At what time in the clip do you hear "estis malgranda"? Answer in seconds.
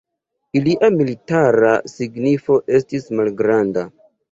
2.81-3.89